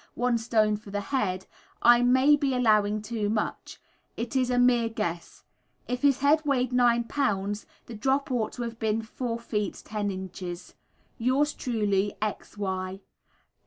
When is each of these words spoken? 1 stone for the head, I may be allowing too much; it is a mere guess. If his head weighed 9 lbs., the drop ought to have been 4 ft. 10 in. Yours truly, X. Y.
1 0.15 0.39
stone 0.39 0.75
for 0.75 0.89
the 0.89 0.99
head, 1.13 1.45
I 1.79 2.01
may 2.01 2.35
be 2.35 2.55
allowing 2.55 3.03
too 3.03 3.29
much; 3.29 3.79
it 4.17 4.35
is 4.35 4.49
a 4.49 4.57
mere 4.57 4.89
guess. 4.89 5.43
If 5.87 6.01
his 6.01 6.21
head 6.21 6.41
weighed 6.43 6.73
9 6.73 7.03
lbs., 7.03 7.67
the 7.85 7.93
drop 7.93 8.31
ought 8.31 8.53
to 8.53 8.63
have 8.63 8.79
been 8.79 9.03
4 9.03 9.37
ft. 9.37 9.83
10 9.85 10.09
in. 10.09 10.31
Yours 11.19 11.53
truly, 11.53 12.15
X. 12.19 12.57
Y. 12.57 13.01